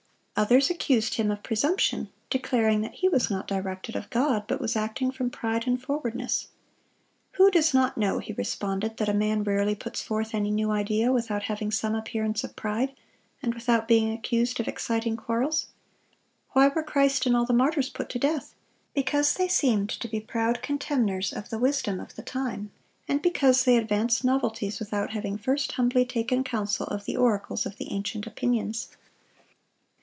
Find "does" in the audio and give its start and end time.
7.51-7.75